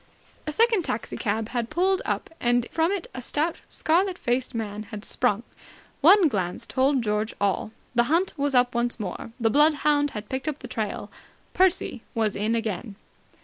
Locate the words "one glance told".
6.01-7.03